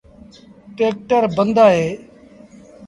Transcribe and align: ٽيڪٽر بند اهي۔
ٽيڪٽر 0.77 1.23
بند 1.35 1.55
اهي۔ 1.65 1.87